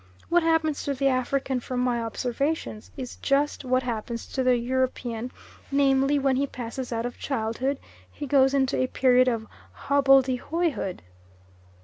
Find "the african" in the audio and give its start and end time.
0.95-1.59